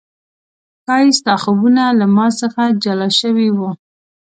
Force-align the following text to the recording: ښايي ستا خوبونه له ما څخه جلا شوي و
ښايي 0.83 1.09
ستا 1.19 1.33
خوبونه 1.43 1.83
له 1.99 2.05
ما 2.15 2.27
څخه 2.39 2.61
جلا 2.83 3.09
شوي 3.19 3.47
و 3.53 3.59